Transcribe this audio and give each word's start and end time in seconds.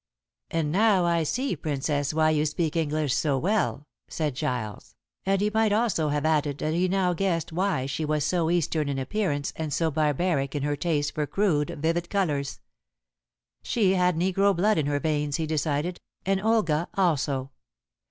"Ah, 0.51 0.63
now 0.63 1.05
I 1.05 1.21
see, 1.21 1.55
Princess, 1.55 2.11
why 2.11 2.31
you 2.31 2.47
speak 2.47 2.75
English 2.75 3.13
so 3.13 3.37
well," 3.37 3.85
said 4.07 4.33
Giles, 4.33 4.95
and 5.27 5.39
he 5.41 5.51
might 5.53 5.71
also 5.71 6.09
have 6.09 6.25
added 6.25 6.57
that 6.57 6.73
he 6.73 6.87
now 6.87 7.13
guessed 7.13 7.53
why 7.53 7.85
she 7.85 8.03
was 8.03 8.25
so 8.25 8.49
Eastern 8.49 8.89
in 8.89 8.97
appearance 8.97 9.53
and 9.55 9.71
so 9.71 9.91
barbaric 9.91 10.55
in 10.55 10.63
her 10.63 10.75
taste 10.75 11.13
for 11.13 11.27
crude, 11.27 11.77
vivid 11.79 12.09
colors. 12.09 12.61
She 13.61 13.93
had 13.93 14.15
negro 14.15 14.55
blood 14.55 14.79
in 14.79 14.87
her 14.87 14.97
veins 14.99 15.35
he 15.35 15.45
decided, 15.45 15.99
and 16.25 16.41
Olga 16.41 16.89
also. 16.95 17.51